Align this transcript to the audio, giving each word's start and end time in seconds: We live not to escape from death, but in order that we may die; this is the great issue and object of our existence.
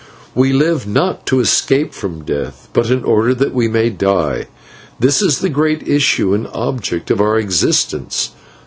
We 0.33 0.51
live 0.51 0.87
not 0.87 1.27
to 1.27 1.39
escape 1.41 1.93
from 1.93 2.23
death, 2.23 2.69
but 2.73 2.89
in 2.89 3.03
order 3.03 3.35
that 3.35 3.53
we 3.53 3.67
may 3.67 3.91
die; 3.91 4.47
this 4.99 5.21
is 5.21 5.41
the 5.41 5.47
great 5.49 5.87
issue 5.87 6.33
and 6.33 6.47
object 6.53 7.11
of 7.11 7.21
our 7.21 7.37
existence. 7.37 8.31